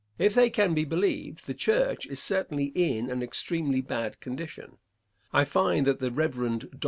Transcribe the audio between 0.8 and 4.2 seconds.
believed, the church is certainly in an extremely bad